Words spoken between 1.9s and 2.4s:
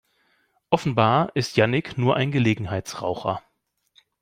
nur ein